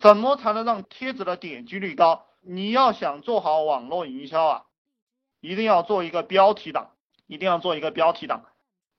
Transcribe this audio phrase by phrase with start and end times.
[0.00, 2.26] 怎么才能让帖子的点击率高？
[2.40, 4.64] 你要想做好网络营销啊，
[5.40, 6.92] 一定要做一个标题党，
[7.26, 8.46] 一定要做一个标题党。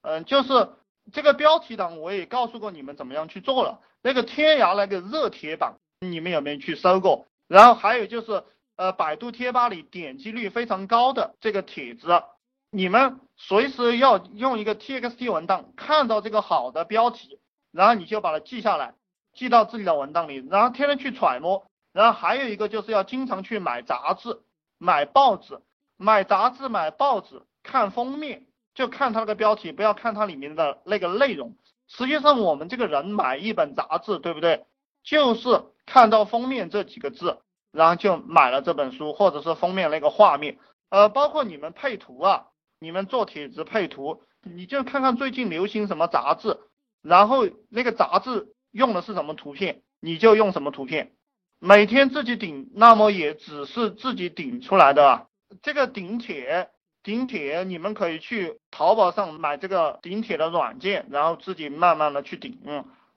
[0.03, 0.69] 嗯，就是
[1.11, 3.79] 这个标题党，我也告诉过你们怎么样去做了。
[4.03, 7.25] 那个天涯那个热帖榜，你们有没有去搜过？
[7.47, 8.43] 然后还有就是，
[8.75, 12.23] 呃，百度贴吧里点击率非常高的这个帖子，
[12.69, 17.39] 你们随时要用一个 txt 文档，看到这个好的标题，
[17.71, 18.93] 然后你就把它记下来，
[19.33, 21.65] 记到自己的文档里，然后天天去揣摩。
[21.93, 24.39] 然后还有一个就是要经常去买杂志、
[24.77, 25.59] 买报纸、
[25.97, 31.53] 买杂志、买报纸，看封面，就看它那个标题，不要看它里面的那个内容。
[31.89, 34.65] 实际上，我们这个人买一本杂志，对不对？
[35.03, 37.39] 就是看到封面这几个字，
[37.73, 40.59] 然后就买了这本书，或者是封面那个画面。
[40.89, 42.45] 呃，包括你们配图啊，
[42.79, 46.57] 你们做帖子配图，你就看看最近流行什么杂志，
[47.01, 51.11] 然后那个杂志用的是什么图片，你就用什么图片。
[51.59, 55.27] 每天自己顶，那么也只是自己顶出来的。
[55.61, 56.69] 这个顶帖，
[57.03, 62.59] 顶帖，你们可以去淘宝上买这个顶帖的软件，然后自己慢慢的去顶，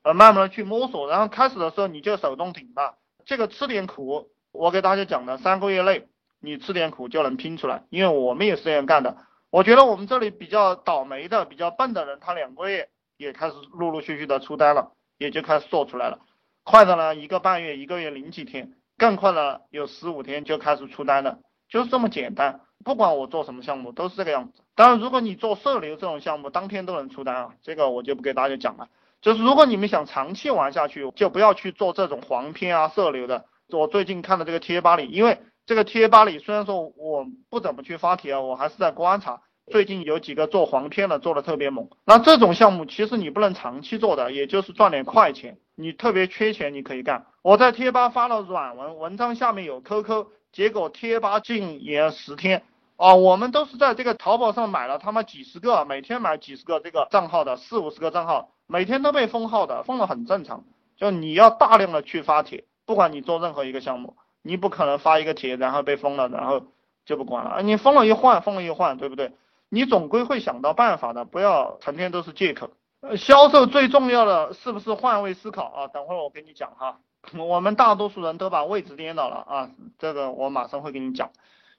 [0.03, 1.09] 呃，慢慢的去摸索。
[1.09, 4.31] 然后开始的时候你就手动顶吧，这个吃点苦。
[4.53, 6.07] 我给大家讲的，三个月内
[6.41, 9.17] 你吃点苦就能拼出来，因为我们也是这样干的。
[9.51, 16.19] 我觉得我们这里比较倒霉的、比较笨的人，他两个月也开始陆陆续续的出单了，也就开始做出来了。
[16.63, 22.61] 快的呢，一个半月、一个月零几天；更快的有十五天就开始出单了，就是这么简单。
[22.85, 24.63] 不管我做什么项目，都是这个样子。
[24.75, 28.89] 当然，如果你做社流这种项目，当天都能出单啊，这个我就不给大家讲了。
[29.23, 33.47] 就是如果你们想长期玩下去，就不要去做这种黄片啊、社流的。
[33.71, 39.41] 我最近看的这个贴吧里，因为这个贴吧里虽然说我不怎么去发帖啊，我还是在观察。
[39.71, 45.57] 最近有几个做黄片的做的特别猛，那这种项目其实你不能长期做的，也就是赚点快钱。
[45.75, 47.27] 你特别缺钱，你可以干。
[47.43, 52.63] 我在贴吧发了软文，文章下面有 QQ，结果贴吧禁言十天。
[52.97, 60.65] 啊，我们都是在这个淘宝上买了他妈几十个，每天买几十个这个账号的，四五十个账号，每天都被封号的，封了很正常。
[60.97, 66.67] 就你要大量的去发帖，不管你做任何一个项目，你不可能发一个帖然后被封了，然后
[67.05, 67.63] 就不管了。
[67.63, 69.33] 你封了一换，封了一换，对不对？
[69.75, 72.71] 你总归会想到办法的，不要成天都是借口。
[73.01, 75.89] 呃，销售最重要的是不是换位思考啊？
[75.89, 77.01] 等会儿我跟你讲哈。
[77.37, 81.31] 我们大多数人都把位置颠倒了啊，这个我马上会跟你讲。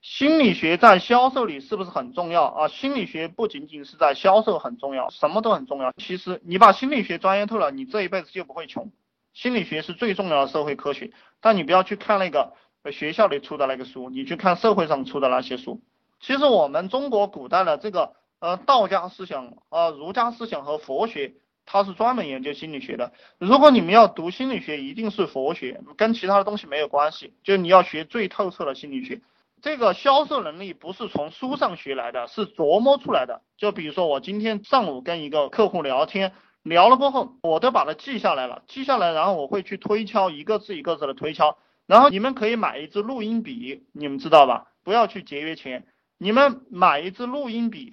[0.01, 2.67] 心理学在销售里是不是很重要啊？
[2.67, 5.93] 心理学不仅仅是在销售很重要，什么都很重要。
[5.97, 8.91] 其实你把心理学钻研透了，你这一辈子就不会穷。
[9.33, 12.53] 心理学是最重要的社会科学，但你不要去看那个
[12.91, 15.81] 学校里出的那个书，你去看社会上出的那些书。
[16.25, 21.35] 其实我们中国古代的这个呃道家思想、呃儒家思想和佛学，
[21.67, 23.13] 它是专门研究心理学的。
[23.37, 27.35] 如果你们要读心理学，一定是佛学，跟其他的东西没有关系。
[27.43, 29.21] 就你要学最透彻的心理学。
[29.61, 33.43] 这个销售能力不是从书上学来的，是琢磨出来的。
[33.55, 41.59] 就比如说我今天上午跟一个客户聊天，聊了过后，我都把它记下来了，记下来，然后我会去推敲，一个字一个字的推敲。
[41.85, 44.71] 然后你们可以买一支录音笔，你们知道吧？
[44.83, 45.85] 不要去节约钱。
[46.17, 47.91] 你们买一支录音笔，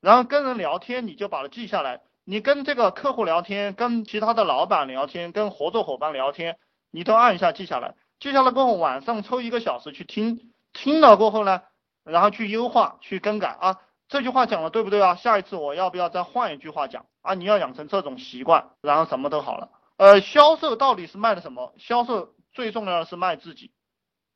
[0.00, 2.02] 然后跟人聊天，你就把它记下来。
[2.24, 6.58] 你跟这个客户聊天，跟其他的老板聊天，跟合作伙伴聊天，
[6.90, 7.94] 你都按一下记下来。
[8.20, 11.62] 记下来过后，晚上抽一个小时去听，听了过后呢，
[12.04, 13.78] 然后去优化，去更改啊。
[14.08, 15.14] 这句话讲的对不对啊？
[15.14, 17.32] 下一次我要不要再换一句话讲啊？
[17.32, 19.70] 你要养成这种习惯，然后什么都好了。
[19.96, 21.72] 呃，销售到底是卖的什么？
[21.78, 23.72] 销售最重要的是卖自己，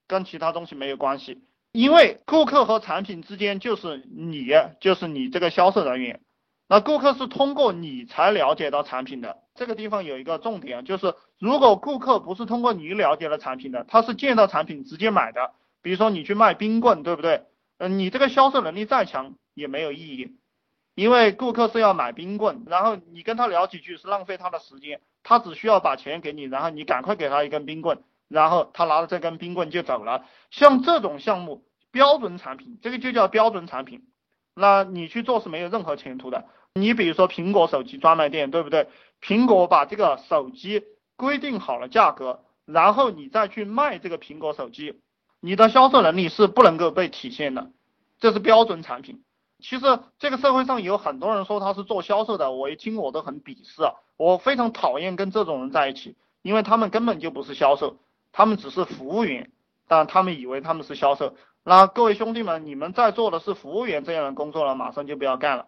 [0.08, 1.44] 跟其他东西没有关系。
[1.72, 4.46] 因为顾客和产品之间就是你，
[4.80, 6.20] 就是你这个销售人员，
[6.68, 9.38] 那顾客是通过你才了解到产品的。
[9.54, 15.52] 这个地方有一个重点，就是如果顾客不是通过你了解了产品的，他是见到产品直接买的。
[15.80, 17.44] 比如说你去卖冰棍，对不对？
[17.78, 20.36] 嗯，你这个销售能力再强也没有意义，
[20.94, 27.98] 因为顾客是要买冰棍，然后你跟他聊几句是浪费他的时间，他只需要把钱给你，然后你赶快给他一根冰棍。
[28.32, 34.02] 然后他拿着这根冰棍就走了，像这种项目标准产品，这个就叫标准产品，
[34.54, 36.46] 那你去做是没有任何前途的。
[36.74, 38.88] 你比如说苹果手机专卖店，对不对？
[39.20, 40.82] 苹果把这个手机
[41.16, 45.00] 规定好了价格，然后你再去卖这个苹果手机，
[45.40, 47.70] 你的销售能力是不能够被体现的，
[48.18, 49.22] 这是标准产品。
[49.60, 57.98] 其实这个社会上有很多人说他是做销售的，我一听我都很鄙视啊，我非常讨厌跟这种人在一起，因为他们根本就不是销售。
[58.32, 59.50] 他们只是服务员，
[59.86, 61.34] 但他们以为他们是销售。
[61.62, 65.66] 那各位兄弟们，你们在做的是服务员这样的工作了，马上就不要干了。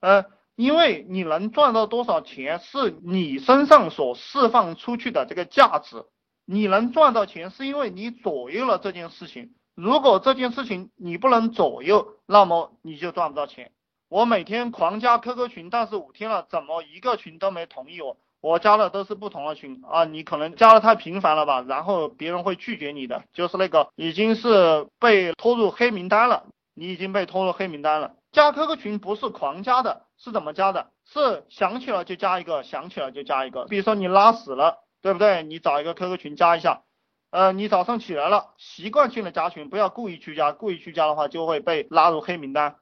[0.00, 0.24] 呃，
[0.54, 6.04] 因为你能赚到多少钱，是你身上所释放出去的这个价值，
[6.46, 9.50] 你能赚到钱，是因为你左右了这件事情。
[9.74, 13.70] 如果这件事情你不能左右，那么你就赚不到钱。
[14.08, 18.16] 我每天狂加 QQ 群，但是五天了，怎么一个群都没同意我？
[18.40, 21.64] 我加的都是不同的群啊，你可能加的太频繁了吧？
[21.66, 28.14] 然后别人会拒绝你的，就是那个已经是被拖入黑名单了，你已经被拖入黑名单了。
[28.30, 30.90] 加 QQ 群不是狂加的，是怎么加的？
[31.04, 33.64] 是想起了就加一个，想起了就加一个。
[33.64, 35.42] 比如说你拉屎了，对不对？
[35.42, 36.82] 你找一个 QQ 群加一下。
[37.30, 42.76] 呃，你早上起来了，习惯性的加群，不要故意去加，故意去加的话就会被拉入黑名单。